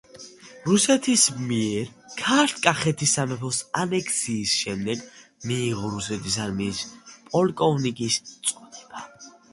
[0.69, 1.91] რუსეთის მიერ
[2.21, 5.05] ქართლ-კახეთის სამეფოს ანექსიის შემდეგ
[5.51, 6.83] მიიღო რუსეთის არმიის
[7.31, 9.09] პოლკოვნიკის წოდება.